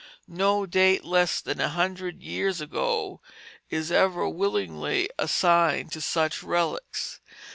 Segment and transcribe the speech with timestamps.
[0.27, 3.21] No date less than a hundred years ago
[3.69, 7.19] is ever willingly assigned to such relics.